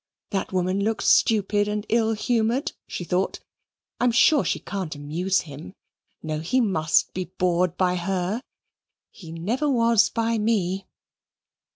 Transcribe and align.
"That 0.31 0.51
woman 0.51 0.83
looks 0.83 1.05
stupid 1.05 1.67
and 1.67 1.85
ill 1.87 2.13
humoured," 2.13 2.71
she 2.87 3.03
thought; 3.03 3.39
"I 3.99 4.03
am 4.05 4.11
sure 4.11 4.43
she 4.43 4.57
can't 4.57 4.95
amuse 4.95 5.41
him. 5.41 5.75
No, 6.23 6.39
he 6.39 6.59
must 6.59 7.13
be 7.13 7.25
bored 7.25 7.77
by 7.77 7.97
her 7.97 8.41
he 9.11 9.31
never 9.31 9.69
was 9.69 10.09
by 10.09 10.39
me." 10.39 10.87